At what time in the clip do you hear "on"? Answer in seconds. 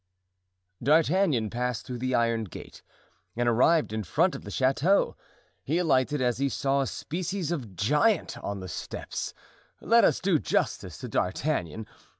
8.39-8.61